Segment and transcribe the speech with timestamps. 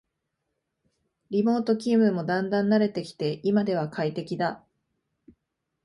[1.29, 4.63] リモート勤務もだんだん慣れてきて今では快適だ